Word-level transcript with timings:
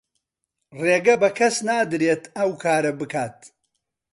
ڕێگە 0.83 1.15
بە 1.21 1.29
کەس 1.37 1.55
نادرێت 1.69 2.23
ئەو 2.37 2.49
کارە 2.63 2.91
بکات. 2.99 3.37